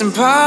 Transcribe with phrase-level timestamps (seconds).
[0.00, 0.39] impossible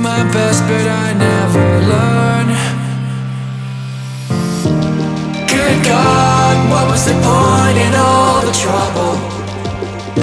[0.00, 2.48] my best, but I never learn.
[5.46, 9.14] Good God, what was the point in all the trouble?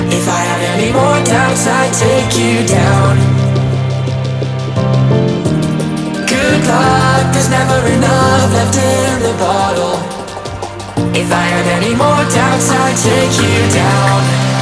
[0.09, 3.13] If I had any more doubts, I'd take you down.
[6.25, 9.97] Good luck, there's never enough left in the bottle.
[11.13, 14.56] If I had any more doubts, I'd take you down.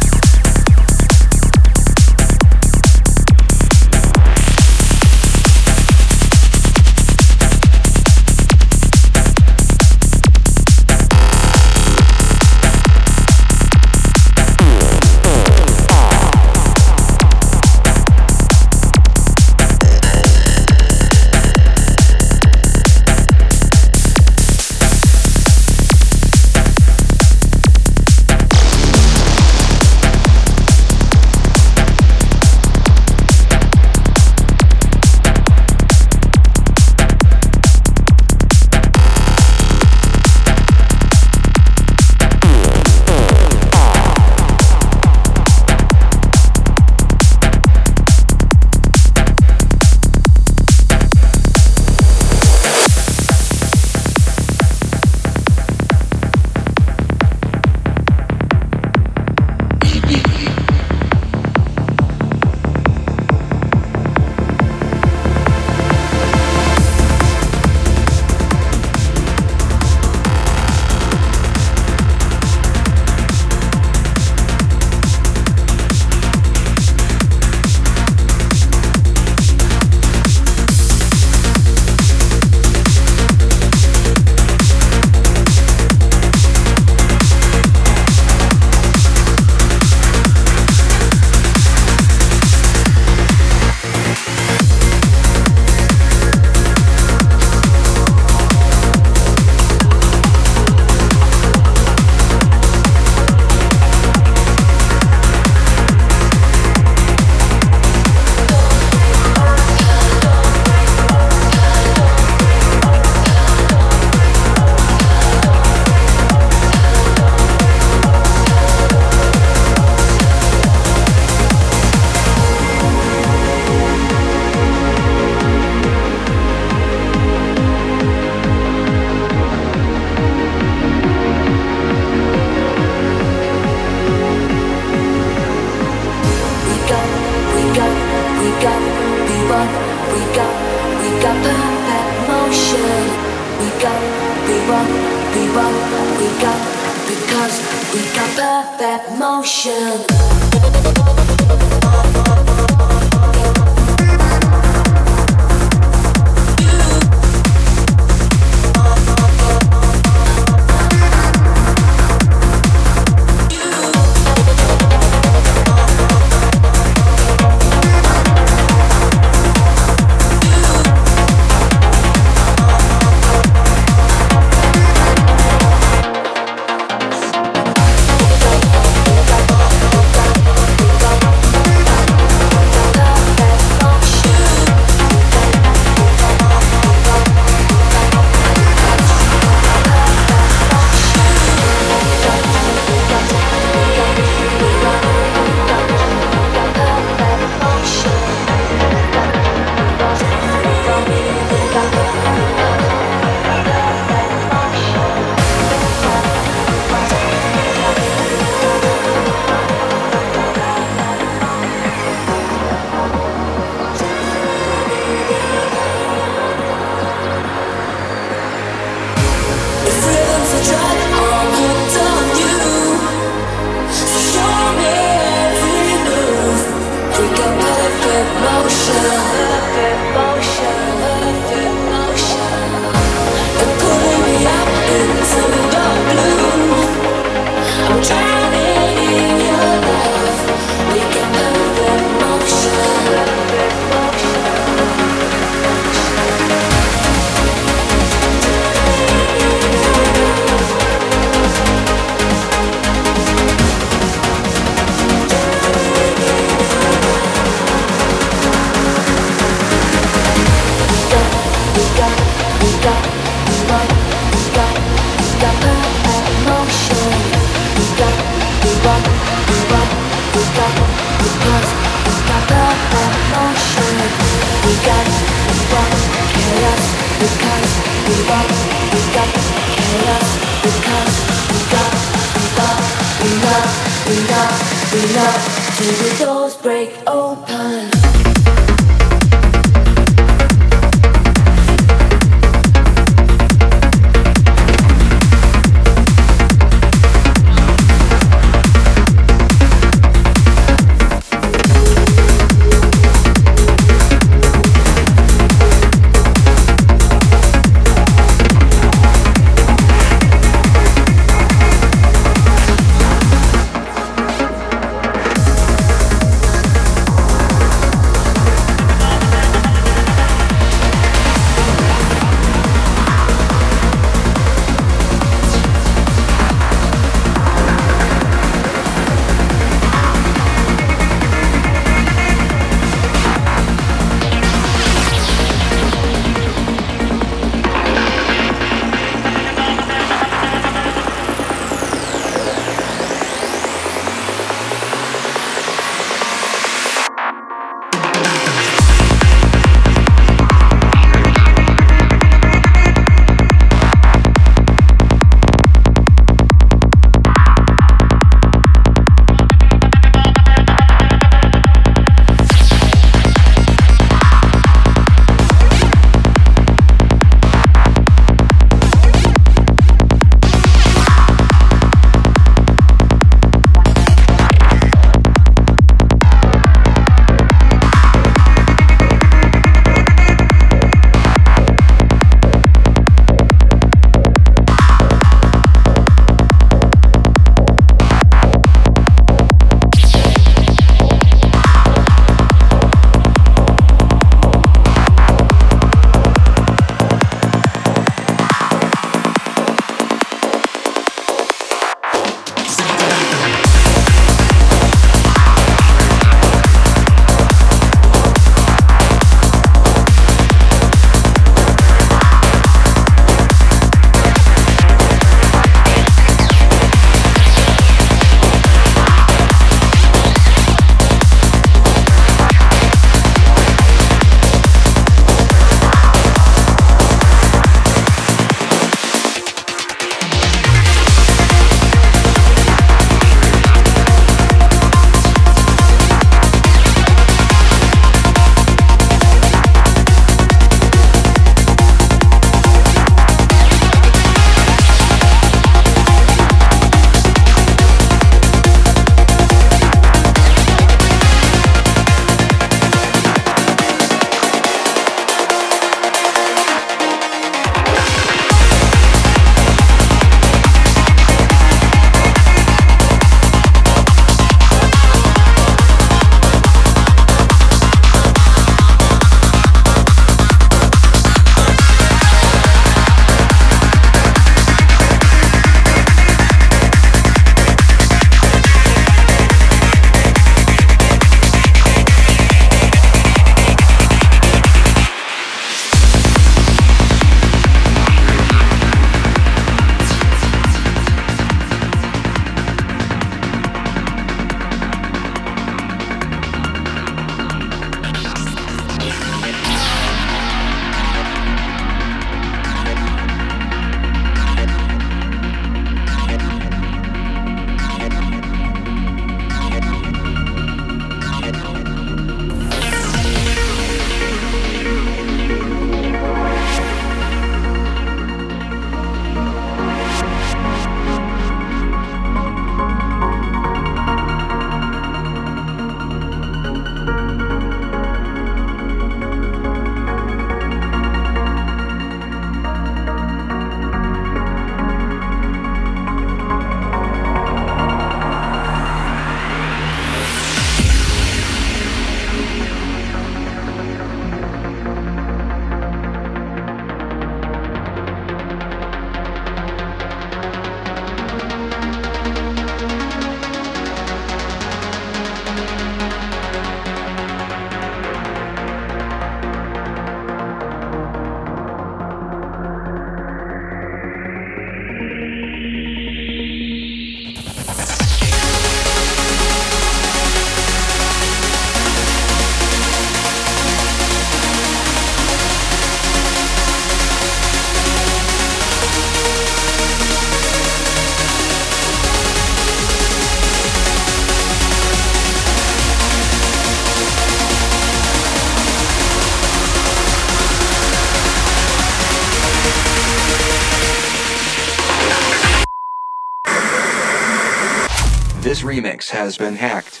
[598.66, 600.00] Remix has been hacked.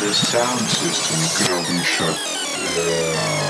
[0.00, 2.18] The sound system gonna be shut
[2.76, 3.49] down.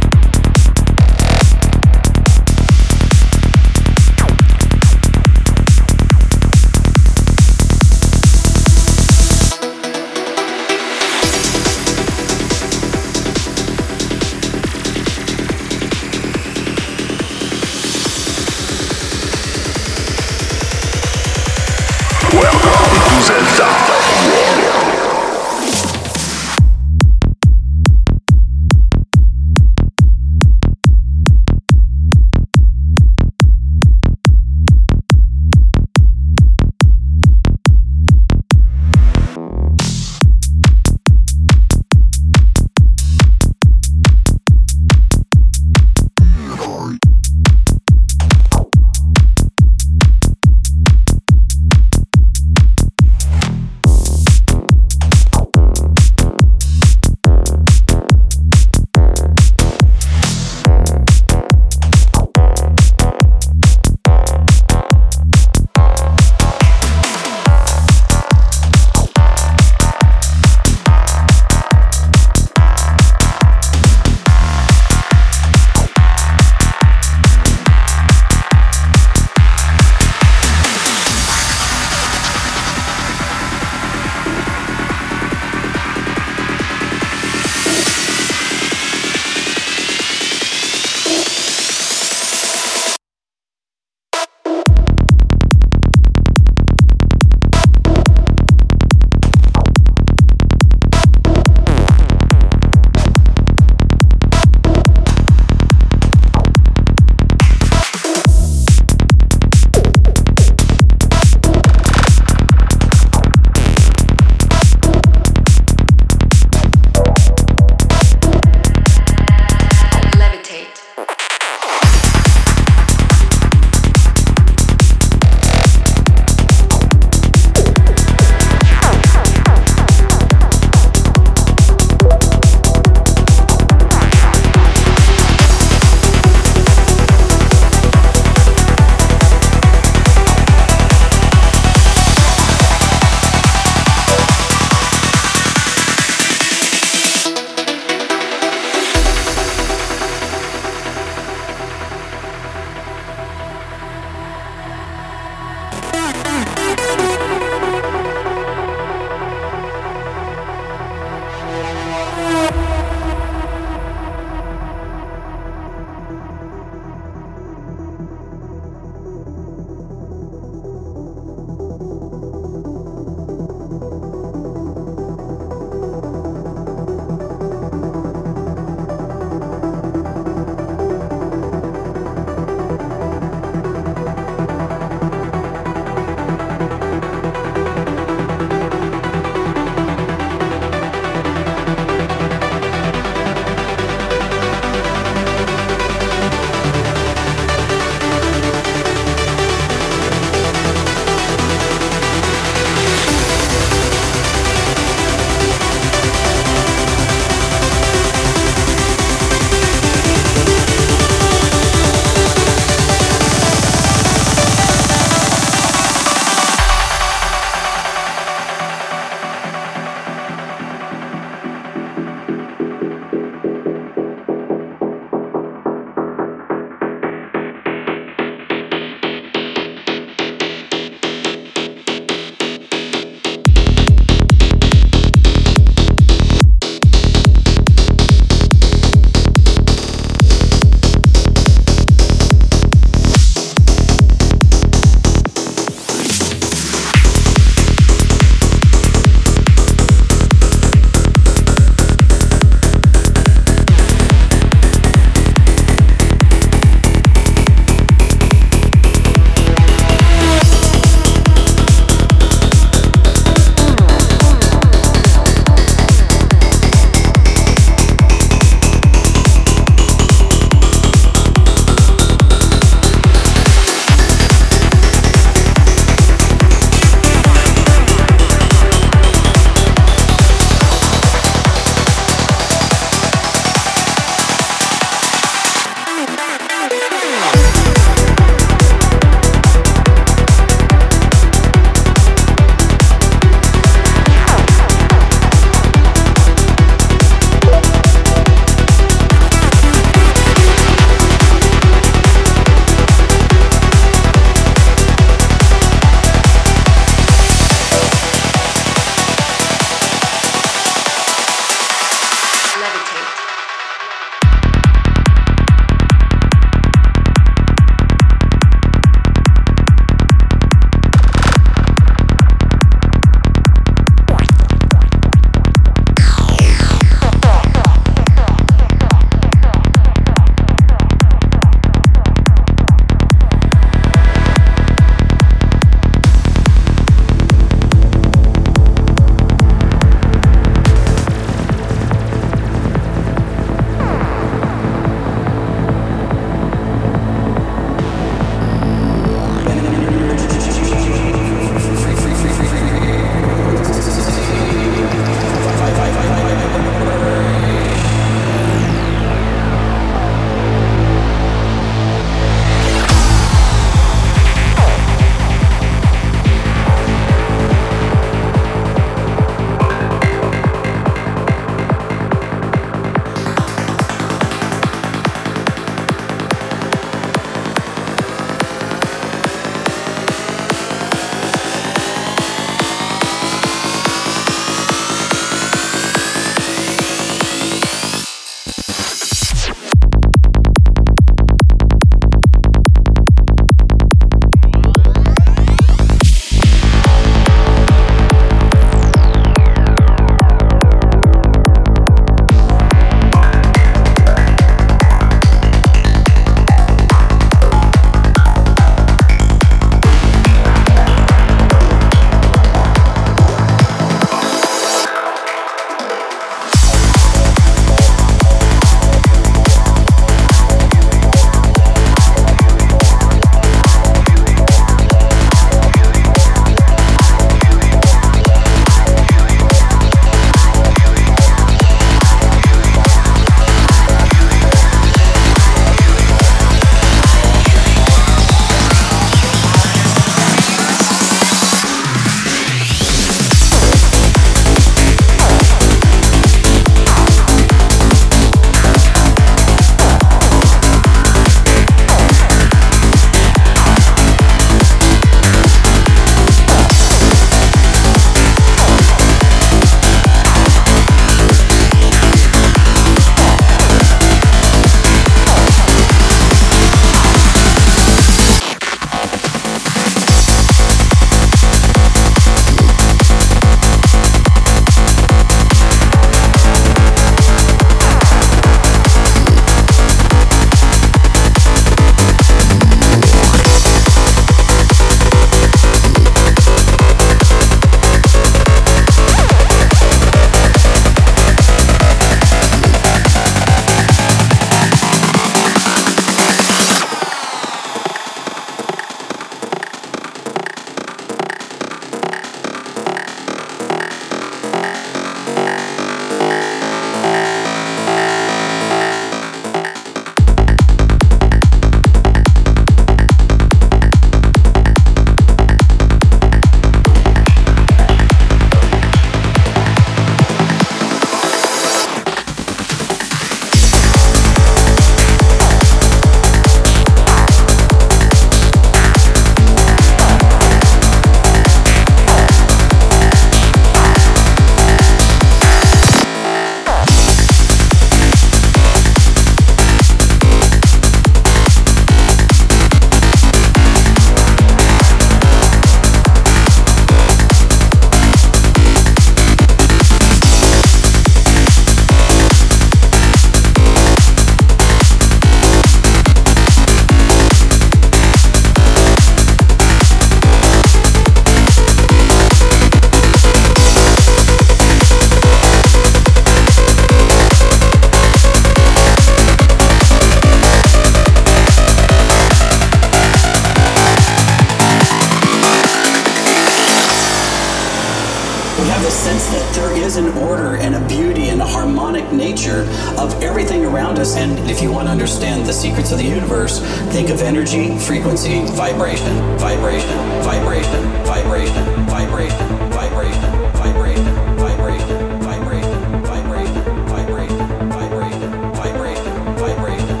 [586.50, 586.92] universe.
[586.92, 594.04] Think of energy, frequency, vibration, vibration, vibration, vibration, vibration, vibration, vibration, vibration,
[594.36, 600.00] vibration, vibration, vibration, vibration, vibration, vibration.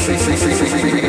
[0.00, 1.00] Free, free, free, free, free, free, free.